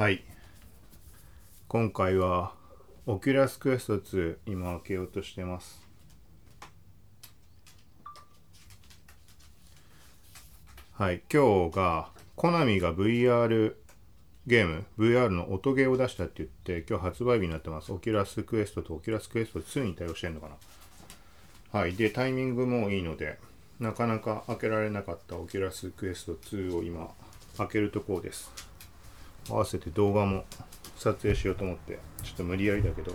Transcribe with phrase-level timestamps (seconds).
[0.00, 0.24] はい。
[1.68, 2.54] 今回は
[3.04, 5.86] Oculus Quest 2今開けようとしてます。
[10.92, 11.20] はい。
[11.30, 13.74] 今日がコナミが VR
[14.46, 17.92] ゲーム VR の音ゲーを出したって言って今日発売日になってます。
[17.92, 21.78] Oculus Quest と Oculus Quest 2に対応してんのかな。
[21.78, 21.92] はい。
[21.92, 23.38] でタイミングもいいので
[23.78, 27.10] なかなか開けられなかった Oculus Quest 2を今
[27.58, 28.69] 開けるところです。
[29.50, 30.44] 合わせて動画も
[30.96, 33.14] 撮影しようと思ってちょっと無理やりだけど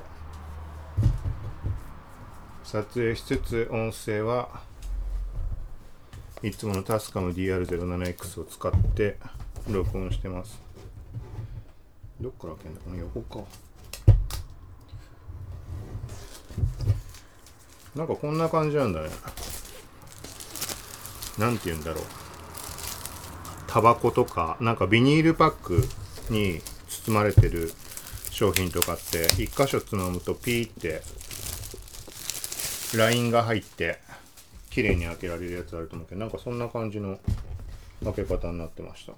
[2.63, 4.61] 撮影しつつ音声は
[6.41, 9.17] いつものタスカム DR07X を使って
[9.69, 10.61] 録音してます。
[12.21, 12.81] どっから開けんだ？
[12.81, 13.45] この横か。
[17.95, 19.09] なんかこんな感じなんだね。
[21.39, 22.03] なんて言うんだろう。
[23.67, 25.83] タバコとかなんかビニールパック
[26.29, 26.61] に
[27.07, 27.71] 包まれてる
[28.31, 31.01] 商品とかって一箇所つまむとピーって
[32.97, 33.99] ラインが入って
[34.69, 37.19] 綺麗に開けられるやつあると思うけどなんかそんな感じの
[38.03, 39.13] 開け方になってました。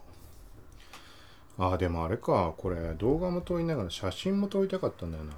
[1.59, 2.54] ああでもあれか。
[2.58, 5.34] これ動画も撮りながら写真も撮りたかったんだよな。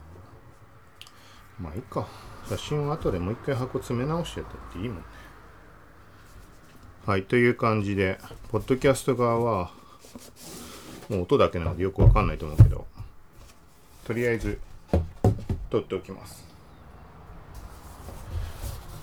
[1.60, 2.08] まあいいか。
[2.50, 5.04] 写真は後でもう一回箱詰め直してやったっていいもんね。
[7.06, 8.20] はいという感じで
[8.52, 9.72] ポッドキャスト側は
[11.10, 12.86] もう音だけなのでよくわかんないと思うけど
[14.06, 14.60] とりあえず
[15.70, 16.48] 取っておきます。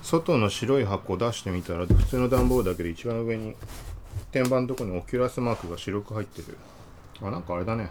[0.02, 3.56] 外の白い箱を出してみたら普通の段ボールだけで一番上に
[4.30, 6.56] 天板のとこにオキュラスマークが白く入ってる。
[7.22, 7.90] あなんかあれだね。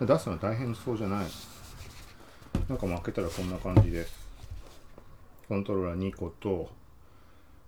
[0.00, 1.26] 出すの大変そうじゃない。
[2.68, 4.04] なんかも開けたらこんな感じで。
[4.04, 4.22] す
[5.48, 6.70] コントローラー2個と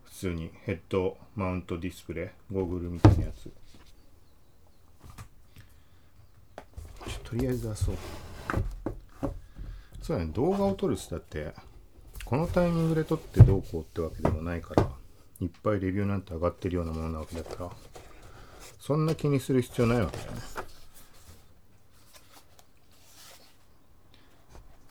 [0.04, 3.50] 普通にヘッドマウントディスプレイゴーグルみたいなやつ。
[7.34, 7.96] とりあえず出そう。
[10.00, 10.30] そうだね。
[10.32, 11.52] 動画を撮るっつったって
[12.24, 14.88] このタイミングで撮ってどうこうってわけでもないから
[15.40, 17.70] いっぱいレビューなんて上がってるようなものなわけだから
[18.78, 20.30] そんな気にする必要ないわけだね。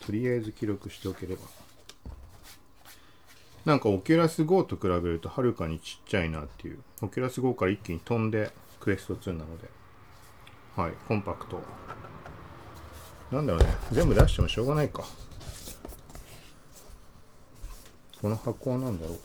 [0.06, 1.44] とりあえず記録しておければ。
[3.64, 6.80] なんかオキュラス GO と比べるとはるかにちっちゃいなっていう。
[7.02, 9.70] オキュラス GO から一気に飛んで Quest 2なので。
[10.76, 11.62] はいコンパクト。
[13.34, 13.76] なんだろうね。
[13.92, 15.04] 全部出してもしょうがないか。
[18.22, 19.20] この箱は何だろう。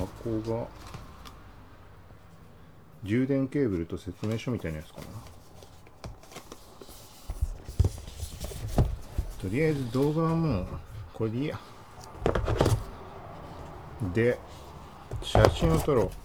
[0.00, 0.66] 箱が
[3.04, 5.04] 充電ケーブルと説明書みたいなやつかな。
[9.38, 10.66] とりあえず動画はもう
[11.12, 11.60] これでいいや。
[14.14, 14.38] で
[15.22, 16.23] 写真を撮ろう。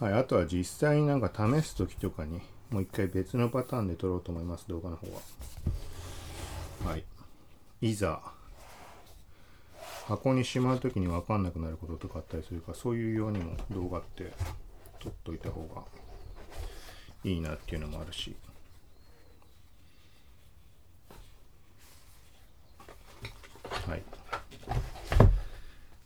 [0.00, 2.40] はいあとは実際になんか試す時とかに
[2.70, 5.20] もう一回別のパターンで撮ろうと思います動画の方は。
[6.90, 7.04] はい。
[7.82, 8.22] いざ
[10.06, 14.32] 箱にしまう時に分かんなくなることとかあったりするかそういうようにも動画って
[15.00, 15.82] 撮っといた方が
[17.22, 18.34] いいなっていうのもあるし。
[23.86, 24.02] はい。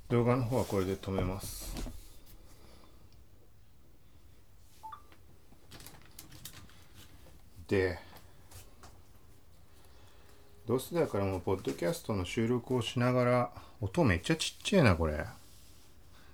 [0.09, 1.94] 動画の方はこれで止めます。
[7.69, 7.99] で
[10.67, 15.27] どうせだからもうポッドキャストの収録をしながら音めっちゃちっちゃいなこれ。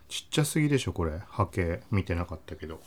[0.08, 1.18] ちっちゃすぎでしょこれ。
[1.28, 1.80] 波形。
[1.90, 2.80] 見てなかったけど。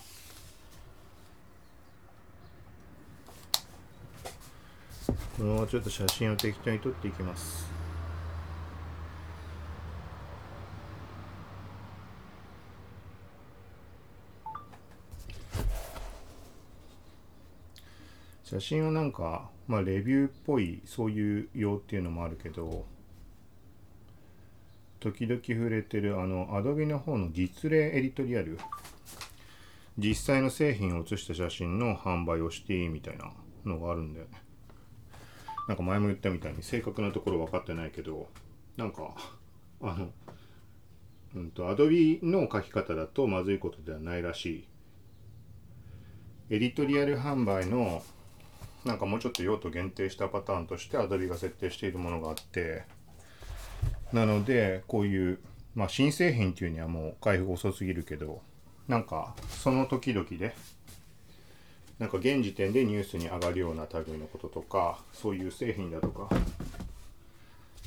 [5.37, 7.72] このままちょっと写真を適当に撮っていきます。
[18.53, 22.85] 写真はなんか、まあ、レビューっぽいそういう用っていうのもあるけど
[24.99, 28.59] 時々触れてるあの Adobe の方の実例エディトリアル。
[29.97, 33.31] 実際の製品を写した写真の販売をしていいみたいな
[33.65, 34.31] のがあるんだよね
[35.67, 38.27] なんか前も言ったみたいに正確なところ分かってないけど
[38.75, 39.13] なんか
[39.81, 40.09] あの
[41.35, 44.67] うんと Adobe の書き方だとまずいことではないらしい。
[46.49, 48.03] エディトリアル販売の
[48.85, 52.83] なんかもうちょっと用途限定したパターンとして Adobe が設定しているものがあって
[54.11, 55.39] なのでこういう
[55.75, 58.41] まあ新製品っていうにはもう開封遅すぎるけど
[58.87, 60.53] なんかその時々で
[61.99, 66.29] なんか現時点でニュースに上がるような類のこととかそういう製品だとか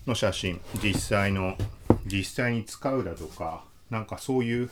[0.07, 1.57] の写真実際の
[2.07, 4.71] 実際に使うだとかなんかそういう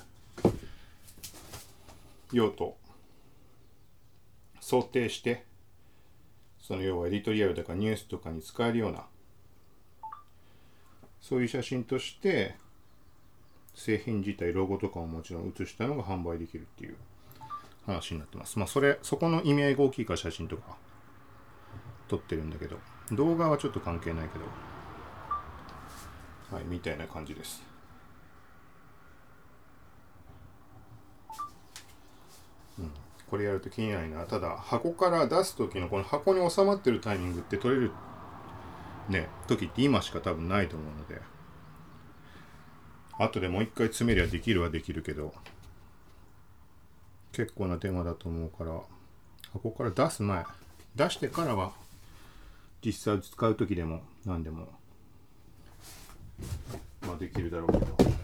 [2.33, 2.77] 用途
[4.61, 5.45] 想定して
[6.67, 9.05] その要はエディトリアルとかニュースとかに使えるような
[11.21, 12.55] そういう写真として
[13.75, 16.97] 製品自体ロゴとかももちろん写したのが販売できるっていう
[17.85, 18.59] 話になってます。
[18.59, 20.79] まあそれそこの意味合いが大きいから写真とか
[22.09, 22.79] 撮ってるんだけど
[23.13, 24.45] 動画はちょっと関係ないけど
[26.57, 27.63] はいみたいな感じです
[32.79, 32.91] うん
[33.35, 34.23] これやると気にないな。
[34.27, 37.91] ただ箱から出す時のこの箱に収まってるタイミングって取れる
[39.09, 41.21] ね時って今しか多分ないと思うので。
[43.19, 45.35] 後でもう一回詰めりゃできるはできるけど
[47.33, 48.81] 結構な手間だと思うから
[49.53, 50.45] 箱から出す前
[50.95, 51.73] 出してからは
[52.85, 54.69] 実際使う時でも何でも
[57.03, 58.24] まあできるだろうけど。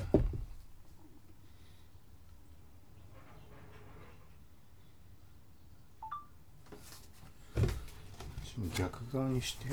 [8.76, 9.66] 逆側にして。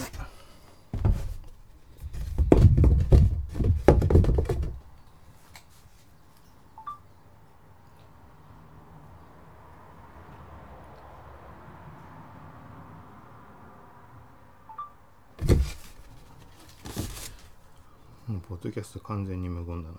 [18.47, 19.97] ポッドキャスト完全に無言だな。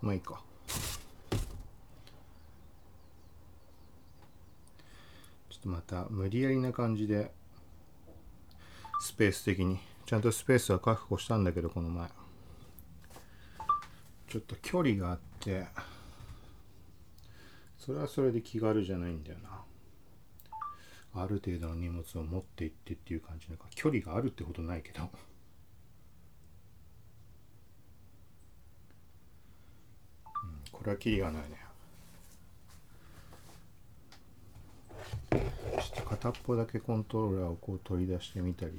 [0.00, 0.40] まあいいか
[0.70, 1.38] ちょっ
[5.66, 7.32] とまた無理やりな感じで
[9.00, 9.78] スペース的に。
[10.06, 12.08] ちゃんとスペースは確保したんだけどこの前。
[14.28, 15.66] ちょっと距離があって
[17.78, 19.50] それはそれで気軽じゃないんだよな。
[21.22, 23.66] ある程度の荷物を持って行ってっていう感じなんか。
[23.74, 25.10] 距離があるってことないけど。
[30.70, 31.66] これはキリがないね
[35.30, 38.72] ちょっと片っぽだけコントローラーをこう取り出してみたり。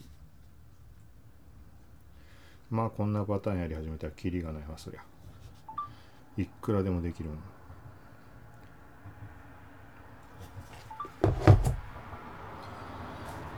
[2.70, 5.02] まあこんなパターンやり始めたらキリがないわそりゃ。
[6.42, 7.40] いくらでもできるもん。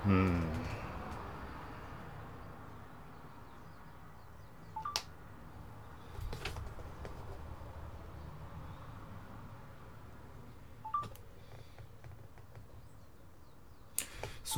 [0.08, 0.49] うん。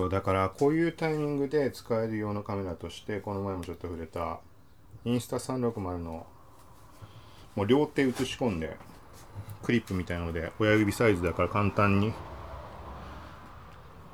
[0.01, 4.39] そうだからこういうタイミングで使える用のカメラとしてこの前もちょっと触れた
[5.05, 6.25] インスタ360の
[7.55, 8.77] もう両手写し込んで
[9.61, 12.13] クリップみたいなので親指サイズだから簡単に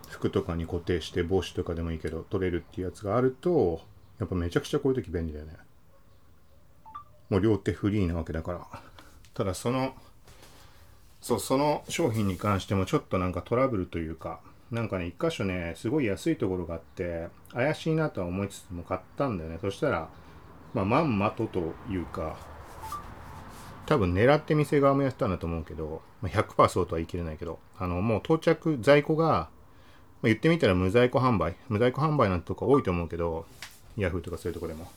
[0.09, 3.79] 服とかに固定して帽子とかでもいいけど取れるっていうやつがあると
[4.19, 5.53] やっぱめちゃくちゃこういう時便利だよね。
[7.29, 8.67] もう両手フリーなわけだから。
[9.33, 9.93] ただその
[11.21, 14.41] そうその商品に関してもちょっとなんかトラブルというか
[14.71, 19.59] なんかね、一箇所ね、すごい安いところがあって、怪しいなとは思いつつも買ったんだよね。
[19.61, 20.09] そしたら、
[20.73, 22.37] まあ、まんまとというか、
[23.85, 29.47] 多分狙って店側もやったんだと思うけど、まあ、100%そうとは言い切れないけど、あの、もう到着、在庫が、まあ、
[30.23, 31.55] 言ってみたら無在庫販売。
[31.69, 33.45] 無在庫販売なんてとこ多いと思うけど、
[33.95, 34.91] ヤフーとかそういうとこでも。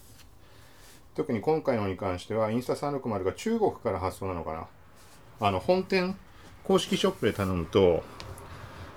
[1.15, 4.67] 特に今回のに関しては、インスタ360が中国から発送なのかな。
[5.47, 6.17] あの、本店、
[6.65, 8.03] 公式ショップで頼むと、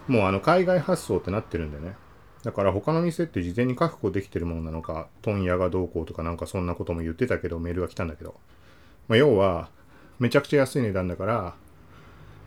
[0.07, 1.95] もうあの海外発送ってなってるんでね。
[2.43, 8.35] だから他の店って事前に確保できてるものなのか、問屋がどうこうとかなんかそんなことも言ってたけど、メールが来たんだけど。
[9.07, 9.69] まあ、要は、
[10.19, 11.55] めちゃくちゃ安い値段だから、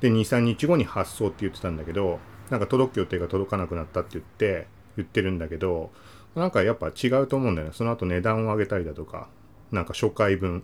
[0.01, 2.21] で、2、3日後に発送って言ってたんだけど、
[2.51, 5.91] なんか届く予定が届かなくなったって言って、言ってるんだけど、
[6.35, 7.75] なんかやっぱ違うと思うんだよね。
[7.75, 9.29] その後値段を上げたりだとか、
[9.73, 10.63] なんか初回分、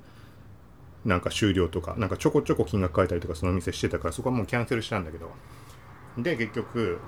[1.04, 5.30] なんか終了とか、なんかちょこちょこ金額変えたりとかその店してたから、そこはもうキャンセルしたんだけど、
[6.18, 7.00] で結局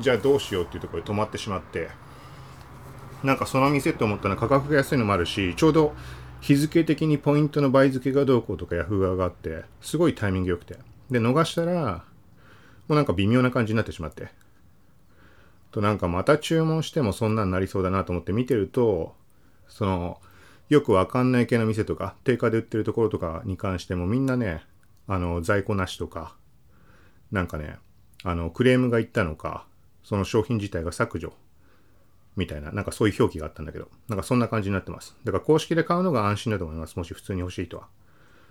[0.00, 1.88] じゃあどうしようっていうところで止まってしまって
[3.22, 5.94] なんかその店って思ったら価格が安いのもあるしちょうど
[6.40, 10.76] 日付的にポイントの倍付けがどうこうとかヤフー側があってすごいタイミング良くて。
[11.10, 12.04] で逃したら
[12.88, 14.28] もうなんか微妙な感じになってしまって。
[15.70, 19.14] となんかまた注文してもそんなんなりそうだなと思って見てると
[19.68, 20.20] その
[20.68, 24.62] よくわかんない系の店とか定価で売ってるところとかに関してもみんなね
[25.06, 26.34] あの在庫なしとか
[27.30, 27.76] なんかね
[28.24, 29.66] あの、クレームがいったのか、
[30.02, 31.32] その商品自体が削除
[32.36, 35.16] みたいな、なんかそういう表記があったんだけど、なんかそんな感じになってます。
[35.24, 36.96] だから公式で買うのが安心だと思います。
[36.96, 37.88] もし普通に欲しいとは。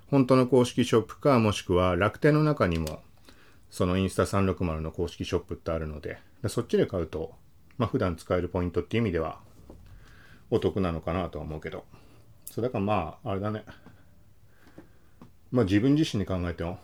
[0.08, 3.02] 本当の公式ショップか、もしくは楽天の中にも、
[3.70, 7.34] そのインスタ360の公式ショップってあるので、そっちで買うと、
[7.78, 9.40] まあ普段使えるポイントっていう意味では、
[10.50, 11.86] お得なのかなとは思うけど。
[12.46, 13.64] そう、だからまあ、あれだね。
[15.52, 16.80] まあ自分自身で考えても、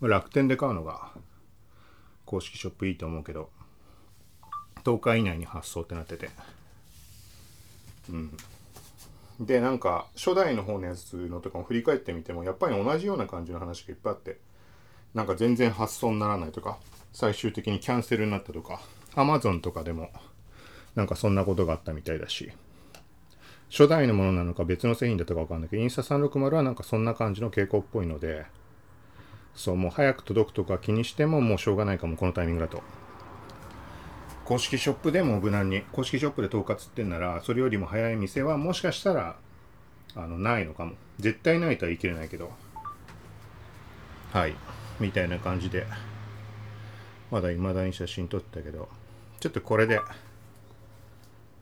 [0.00, 1.12] 楽天で買うのが
[2.28, 3.48] 公式ショップいいと思うけど
[4.84, 6.28] 10日以内に発送ってなってて。
[8.10, 8.36] うん。
[9.40, 14.38] でなんか初代の方のやつのとかも振り返ってみてもやっぱり同じような感じの話がいっぱいあって
[15.14, 16.78] なんか全然発送にならないとか
[17.12, 18.80] 最終的にキャンセルになったとか
[19.14, 20.10] Amazon とかでも
[20.96, 22.50] なんかそんなことがあったみたいだし
[23.70, 28.46] 初代のものなのか別の製品だったかわかんないけどインスタ360はなんかそんな感じの傾向っぽいので
[29.54, 32.82] そうもう早く届くとか気にしてももうしょうがないかもこのタイミングだと。
[34.44, 39.36] 公式ショップでも無難に公式ショップで統括ってんならそれよりも早い店はもしかしたら
[40.14, 40.92] あのないのかも。
[41.18, 42.50] 絶対ないとは言い切れないけど。
[44.32, 44.54] はい。
[45.00, 45.86] みたいな感じで。
[47.30, 48.88] まだ未だに写真撮ったけど。
[49.40, 50.00] ちょっとこれで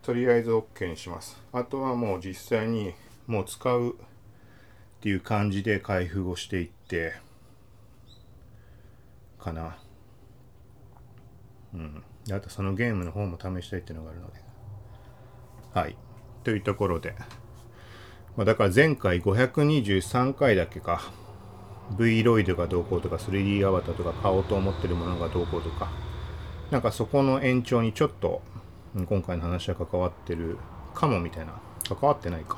[0.01, 1.37] とりあえず OK にします。
[1.51, 2.93] あとはもう実際に
[3.27, 3.93] もう使うっ
[5.01, 7.15] ていう感じで開封をしていって
[9.47, 9.77] かな。
[11.73, 12.03] うん。
[12.31, 14.41] あとそのゲームの方も試したいっていうのがあるので。
[15.73, 15.95] はい。
[16.43, 17.15] というところで、
[18.35, 21.01] まあ、だから前回523回だけか。
[21.97, 25.89] V ロイドがどうこうとか 3D アバターとか買おうと思ってるものがどうこうとか。
[26.69, 28.41] なんかそこの延長にちょっと
[29.07, 30.57] 今回の話は関わってる
[30.93, 31.53] かもみたいな。
[31.87, 32.57] 関わってないか。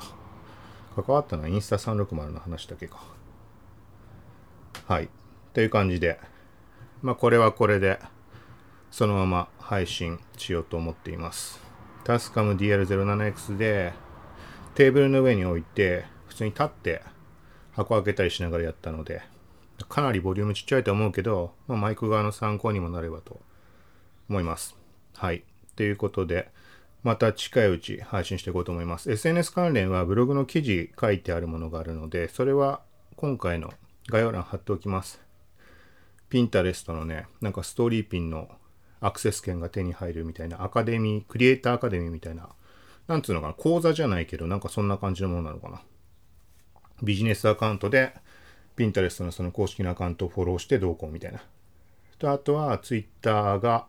[0.96, 3.04] 関わったのはインスタ360の話だけか。
[4.88, 5.08] はい。
[5.52, 6.18] という感じで。
[7.02, 7.98] まあこれはこれで
[8.90, 11.60] そのまま配信しようと思っています。
[12.04, 13.92] タスカム DR07X で
[14.74, 17.02] テーブルの上に置いて普通に立って
[17.72, 19.22] 箱開けたりしながらやったので
[19.88, 23.40] かなりボリュームちっちゃいと思うけど、まあ、マイク側の参考にもなればと
[24.28, 24.76] 思います。
[25.16, 25.44] はい。
[25.76, 26.50] ということで
[27.02, 29.10] また近いうち配信していこうと思います。
[29.10, 32.82] SNS 関連はブログの記事書いてあるものがあるのでそれは
[33.16, 33.72] 今回の
[34.08, 35.20] 概要欄貼っておきます。
[36.30, 38.48] ピンタレストのねなんかストーリーピンの
[39.00, 42.48] アクセス権が手に入るみたいなアカデミークリエイターアカデミーみたいな
[43.08, 45.82] なんつうのかな講座じゃないけどなんかそんな感じのものなのかな
[47.02, 48.12] ビジネスアカウントで、
[48.76, 51.42] ピンタレストのその公式のアカウントをフォローしてどうこうみたいな。
[52.18, 53.86] と、あとはツイッターが、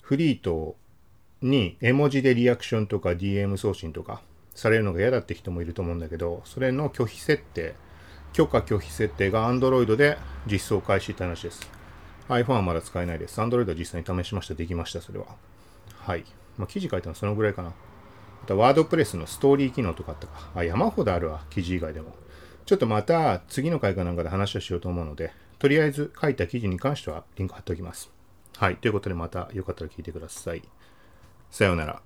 [0.00, 0.76] フリート
[1.42, 4.22] に絵文字でリアクションとか DM 送信とか
[4.54, 7.74] されるのが嫌だって人もいると思うんだけど、それの拒否設定、
[8.34, 11.70] 許可拒否設定が Android で実装開始って話です。
[12.28, 13.40] iPhone はまだ使えないです。
[13.40, 14.54] Android は実際に試しました。
[14.54, 15.26] できました、それは。
[16.00, 16.24] はい。
[16.58, 17.68] まあ、記事書いたのはそのぐらいかな。
[17.68, 17.74] ま
[18.48, 20.50] たワードプレスのストーリー機能とかあったか。
[20.56, 21.44] あ、山ほどあるわ。
[21.48, 22.16] 記事以外でも。
[22.66, 28.10] ちょっとまた次の回かなんかで話をしようと思うので、とりあえず書いた記事に関してはリンク貼っておきます。
[28.56, 28.76] はい。
[28.78, 30.62] ということでまたよかったら聞いてください。
[31.52, 32.02] さようなら。